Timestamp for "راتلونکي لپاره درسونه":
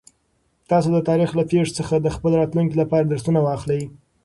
2.41-3.39